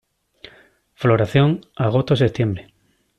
Floración: 1.01 1.61
agosto-septiembre. 1.75 2.61